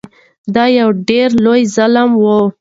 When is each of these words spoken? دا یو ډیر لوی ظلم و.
دا 0.55 0.65
یو 0.79 0.89
ډیر 1.09 1.29
لوی 1.45 1.61
ظلم 1.75 2.09
و. 2.21 2.25